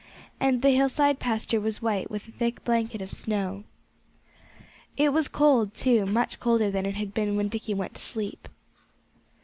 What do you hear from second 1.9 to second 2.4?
with a